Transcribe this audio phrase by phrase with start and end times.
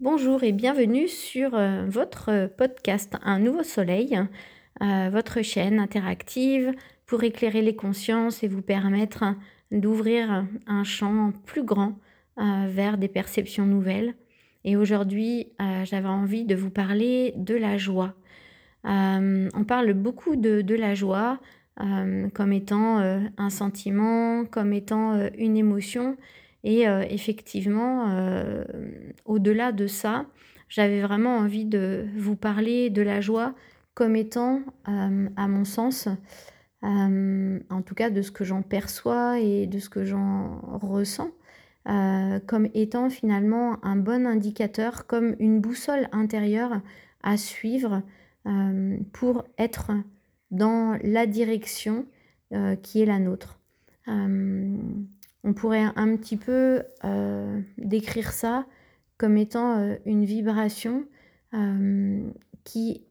[0.00, 4.16] Bonjour et bienvenue sur euh, votre podcast Un nouveau soleil,
[4.80, 6.70] euh, votre chaîne interactive
[7.04, 9.24] pour éclairer les consciences et vous permettre
[9.72, 11.98] d'ouvrir un champ plus grand
[12.38, 14.14] euh, vers des perceptions nouvelles.
[14.62, 15.48] Et aujourd'hui,
[15.82, 18.14] j'avais envie de vous parler de la joie.
[18.84, 21.40] on parle beaucoup de la joie
[21.76, 26.16] comme étant un sentiment, comme étant une émotion.
[26.64, 28.64] Et euh, effectivement, euh,
[29.24, 30.26] au-delà de ça,
[30.68, 33.54] j'avais vraiment envie de vous parler de la joie
[33.94, 36.08] comme étant, euh, à mon sens,
[36.82, 41.32] en tout cas de ce que j'en perçois et de ce que j'en ressens,
[41.84, 46.80] comme étant finalement un bon indicateur, comme une boussole intérieure
[47.24, 48.02] à suivre
[49.12, 49.90] pour être
[50.52, 52.06] dans la direction
[52.82, 53.58] qui est la nôtre
[55.48, 58.66] on pourrait un petit peu euh, décrire ça
[59.16, 61.06] comme étant euh, une vibration
[61.54, 62.28] euh,
[62.64, 63.02] qui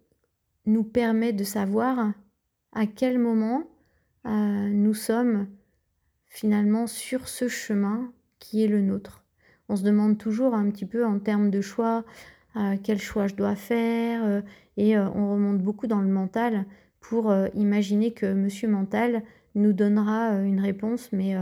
[0.68, 2.14] nous permet de savoir
[2.74, 3.64] à quel moment
[4.26, 5.48] nous sommes
[6.28, 9.24] finalement sur ce chemin qui est le nôtre.
[9.70, 12.04] On se demande toujours un petit peu en termes de choix,
[12.84, 14.44] quel choix je dois faire,
[14.76, 16.66] et on remonte beaucoup dans le mental
[17.00, 19.24] pour imaginer que Monsieur Mental
[19.56, 21.38] nous donnera une réponse, mais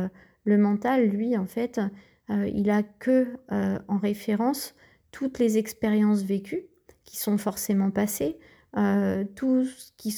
[0.45, 1.81] le mental, lui, en fait,
[2.29, 4.75] euh, il a que euh, en référence
[5.11, 6.65] toutes les expériences vécues
[7.03, 8.37] qui sont forcément passées,
[8.77, 10.15] euh, tout ce qui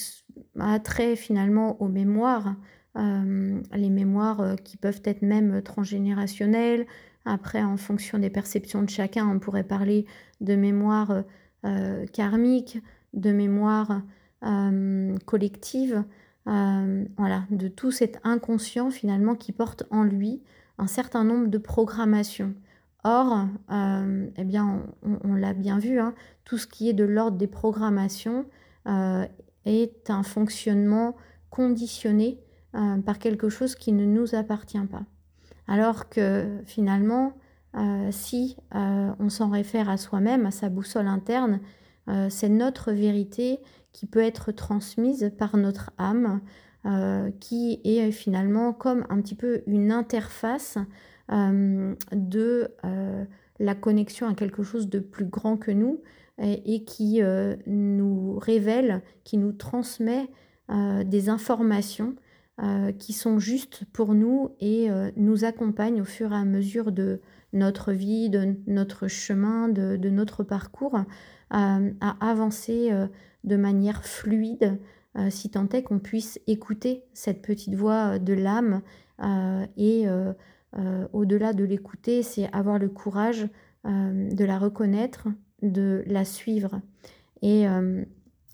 [0.59, 2.55] a trait finalement aux mémoires,
[2.95, 6.87] les mémoires qui peuvent être même transgénérationnelles.
[7.25, 10.07] Après, en fonction des perceptions de chacun, on pourrait parler
[10.41, 11.23] de mémoire
[12.11, 12.79] karmique,
[13.13, 14.01] de mémoire
[15.25, 16.03] collective.
[16.47, 20.41] Euh, voilà, de tout cet inconscient finalement qui porte en lui
[20.77, 22.53] un certain nombre de programmations.
[23.03, 24.83] Or, euh, eh bien,
[25.23, 26.13] on, l'a bien vu, hein,
[26.45, 28.45] tout ce qui est de l'ordre des programmations
[28.87, 29.25] euh,
[29.65, 31.15] est un fonctionnement
[31.49, 32.39] conditionné
[33.05, 35.01] par quelque chose qui ne nous appartient pas.
[35.67, 37.33] Alors que finalement,
[38.11, 41.59] si on s'en réfère à soi-même, à sa boussole interne,
[42.29, 43.59] c'est notre vérité
[43.97, 46.41] qui peut être transmise par notre âme,
[46.85, 50.77] euh, qui est finalement comme un petit peu une interface
[51.31, 53.25] euh, de euh,
[53.59, 56.01] la connexion à quelque chose de plus grand que nous
[56.39, 57.19] et, qui
[57.65, 60.29] nous révèle, qui nous transmet
[60.69, 62.13] des informations
[62.99, 67.21] qui sont justes pour nous et nous accompagnent au fur et à mesure de
[67.53, 70.99] notre vie, de notre chemin, de, notre parcours,
[71.49, 71.79] à
[72.19, 72.91] avancer
[73.43, 74.77] de manière fluide,
[75.17, 78.81] euh, si tant est qu'on puisse écouter cette petite voix euh, de l'âme.
[79.23, 80.05] Euh, et
[81.11, 83.49] au-delà de l'écouter, c'est avoir le courage
[83.83, 85.27] de la reconnaître,
[85.63, 86.81] de la suivre.
[87.41, 87.65] Et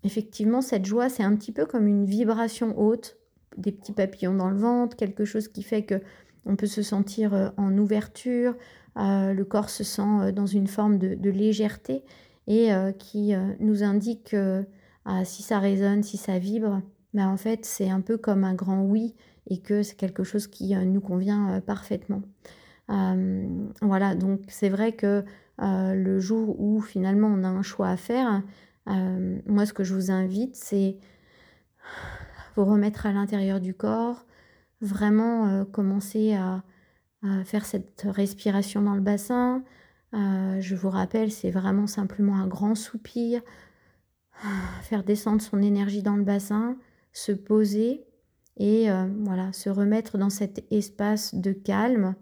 [0.04, 3.18] effectivement, cette joie, c'est un petit peu comme une vibration haute,
[3.58, 6.00] des petits papillons dans le ventre, quelque chose qui fait que
[6.46, 8.56] on peut se sentir en ouverture,
[8.96, 12.04] le corps se sent dans une forme de, légèreté
[12.46, 14.34] et qui nous indique
[15.04, 16.80] ah, si ça résonne, si ça vibre,
[17.12, 19.14] ben en fait c'est un peu comme un grand oui
[19.48, 22.22] et que c'est quelque chose qui euh, nous convient euh, parfaitement.
[22.90, 25.24] Euh, voilà, donc c'est vrai que
[25.58, 28.42] le jour où finalement on a un choix à faire,
[28.86, 30.98] moi ce que je vous invite c'est
[32.56, 34.26] vous remettre à l'intérieur du corps,
[34.80, 36.64] vraiment commencer à,
[37.44, 39.62] faire cette respiration dans le bassin.
[40.12, 43.40] je vous rappelle, c'est vraiment simplement un grand soupir,
[44.82, 46.76] faire descendre son énergie dans le bassin,
[47.12, 48.04] se poser
[48.56, 52.14] et euh, voilà, se remettre dans cet espace de calme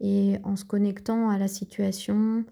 [0.00, 2.44] et en se connectant à la situation,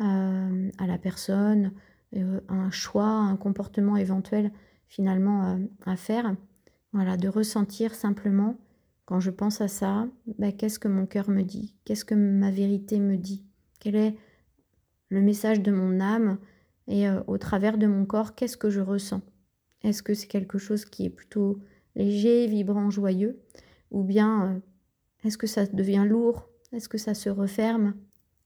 [0.00, 1.72] euh, à la personne,
[2.16, 4.50] euh, un choix, un comportement éventuel
[4.86, 6.34] finalement à faire.
[6.92, 8.56] Voilà, de ressentir simplement
[9.10, 10.06] quand je pense à ça,
[10.38, 13.44] bah, qu'est-ce que mon cœur me dit, qu'est-ce que ma vérité me dit,
[13.80, 14.14] quel est
[15.08, 16.38] le message de mon âme?
[16.86, 19.20] Et euh, au travers de mon corps, qu'est-ce que je ressens?
[19.82, 21.58] Est-ce que c'est quelque chose qui est plutôt
[21.96, 23.40] léger, vibrant, joyeux?
[23.90, 24.60] Ou bien euh,
[25.24, 26.48] est-ce que ça devient lourd?
[26.72, 27.94] Est-ce que ça se referme?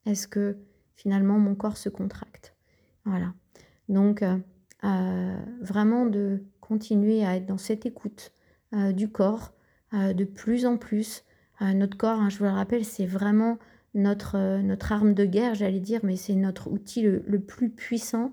[0.07, 0.57] Est-ce que
[0.95, 2.57] finalement mon corps se contracte?
[3.05, 3.35] Voilà.
[3.91, 8.33] Donc euh, vraiment de continuer à être dans cette écoute
[8.73, 9.54] du corps
[9.95, 11.25] de plus en plus.
[11.61, 13.59] notre corps, hein, je vous le rappelle, c'est vraiment
[13.95, 18.33] notre, euh, notre arme de guerre, j'allais dire, mais c'est notre outil le, plus puissant.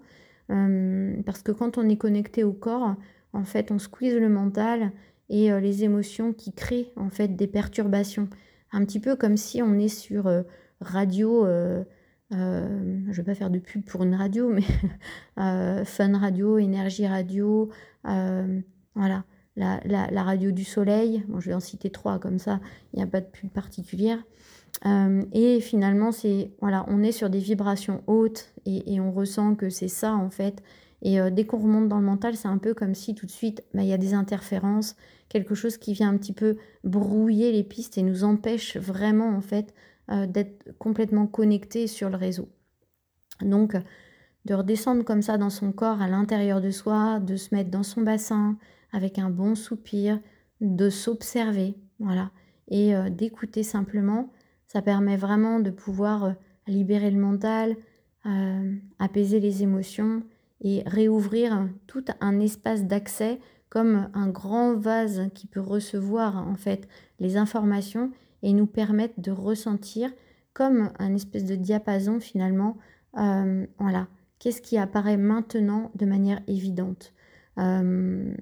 [0.50, 2.96] Euh, parce que quand on est connecté au corps,
[3.34, 4.92] en fait, on squeeze le mental
[5.30, 8.28] et euh, les émotions qui créent en fait des perturbations.
[8.74, 10.30] Un petit peu comme si on est sur
[10.80, 11.46] radio,
[12.32, 14.64] je vais pas faire de pub pour une radio, mais
[15.86, 17.70] Fun Radio, Énergie Radio,
[18.04, 19.26] voilà,
[19.56, 21.24] la, radio du soleil.
[21.40, 22.60] je vais en citer trois comme ça,
[22.94, 24.20] il n'y a pas de pub particulière.
[25.34, 29.88] et finalement, c'est voilà, on est sur des vibrations hautes et, on ressent que c'est
[29.88, 30.64] ça en fait.
[31.04, 33.64] Et dès qu'on remonte dans le mental, c'est un peu comme si tout de suite,
[33.74, 34.96] bah, il y a des interférences,
[35.30, 39.42] quelque chose qui vient un petit peu brouiller les pistes et nous empêche vraiment en
[39.42, 39.74] fait
[40.12, 42.50] euh, d'être complètement connecté sur le réseau.
[43.42, 43.76] Donc
[44.46, 47.84] de redescendre comme ça dans son corps, à l'intérieur de soi, de se mettre dans
[47.84, 48.58] son bassin
[48.92, 50.20] avec un bon soupir,
[50.60, 52.32] de s'observer, voilà,
[52.70, 54.32] et euh, d'écouter simplement.
[54.68, 56.32] Ça permet vraiment de pouvoir euh,
[56.68, 57.76] libérer le mental,
[59.00, 60.22] apaiser les émotions
[60.62, 63.40] et réouvrir tout un espace d'accès
[63.72, 66.88] comme un grand vase qui peut recevoir en fait
[67.20, 68.12] les informations
[68.44, 70.12] et nous permettre de ressentir
[70.54, 72.78] comme un espèce de diapason finalement.
[73.18, 74.08] Euh, voilà,
[74.40, 77.14] qu'est-ce qui apparaît maintenant de manière évidente?
[77.62, 78.34] Euh,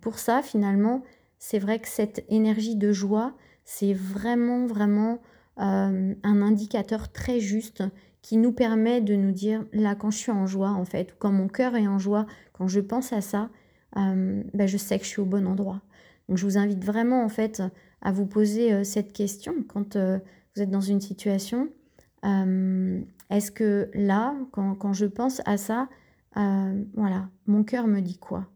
[0.00, 1.02] Pour ça, finalement,
[1.38, 5.20] c'est vrai que cette énergie de joie, c'est vraiment, vraiment
[5.58, 7.82] euh, un indicateur très juste
[8.22, 11.30] qui nous permet de nous dire, là, quand je suis en joie, en fait, quand
[11.30, 13.50] mon cœur est en joie, quand je pense à ça,
[13.96, 15.80] euh, ben, je sais que je suis au bon endroit.
[16.28, 17.62] Donc je vous invite vraiment en fait
[18.02, 21.68] à vous poser cette question quand vous êtes dans une situation.
[23.30, 25.88] Est-ce que là, quand, je pense à ça,
[26.94, 28.46] voilà, mon cœur me dit quoi?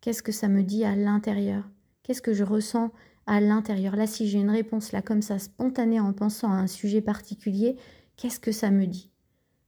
[0.00, 1.68] Qu'est-ce que ça me dit à l'intérieur?
[2.02, 2.90] Qu'est-ce que je ressens
[3.26, 3.94] à l'intérieur?
[3.96, 7.76] Là, si j'ai une réponse là comme ça, spontanée en pensant à un sujet particulier,
[8.16, 9.10] qu'est-ce que ça me dit?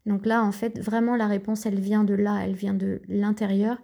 [0.07, 3.79] Donc là, en fait, vraiment, la réponse, elle vient de là, elle vient de l'intérieur.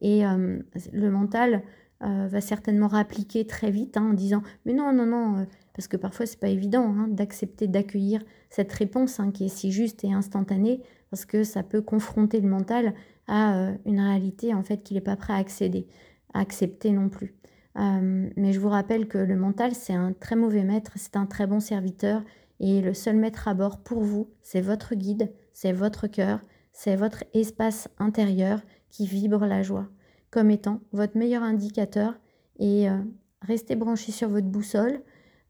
[0.00, 0.58] Et euh,
[0.92, 1.62] le mental
[2.02, 5.88] euh, va certainement rappliquer très vite hein, en disant Mais non, non, non, euh, parce
[5.88, 10.04] que parfois c'est pas évident hein, d'accepter, d'accueillir cette réponse hein, qui est si juste
[10.04, 12.94] et instantanée, parce que ça peut confronter le mental
[13.28, 15.86] à une réalité en fait qu'il n'est pas prêt à accéder,
[16.32, 17.34] à accepter non plus.
[17.76, 21.46] mais je vous rappelle que le mental, c'est un très mauvais maître, c'est un très
[21.46, 22.22] bon serviteur,
[22.60, 26.40] et le seul maître à bord pour vous, c'est votre guide, c'est votre cœur,
[26.72, 29.88] c'est votre espace intérieur qui vibre la joie
[30.30, 32.14] comme étant votre meilleur indicateur
[32.58, 32.98] et euh,
[33.40, 35.00] restez branchés sur votre boussole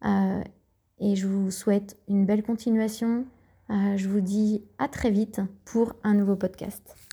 [0.04, 0.40] euh,
[1.00, 3.24] et je vous souhaite une belle continuation.
[3.70, 7.05] Euh, je vous dis à très vite pour un nouveau podcast.